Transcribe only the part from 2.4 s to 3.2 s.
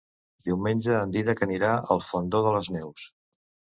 de les Neus.